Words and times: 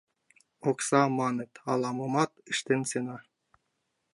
Окса, 0.69 1.01
маныт, 1.19 1.51
ала-момат 1.71 2.31
ыштен 2.51 2.81
сеҥа. 2.89 3.17